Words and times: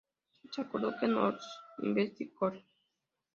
Se 0.51 0.61
acordó 0.61 0.97
que 0.99 1.07
Northland 1.07 1.39
Investment 1.79 2.33
Corp. 2.33 2.63